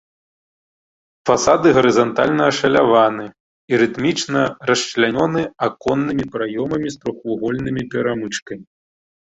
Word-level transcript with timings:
Фасады 1.29 1.73
гарызантальна 1.77 2.43
ашаляваны 2.53 3.25
і 3.73 3.81
рытмічна 3.83 4.41
расчлянёны 4.71 5.41
аконнымі 5.69 6.23
праёмамі 6.35 6.87
з 6.97 7.03
трохвугольнымі 7.05 7.81
перамычкамі. 7.95 8.65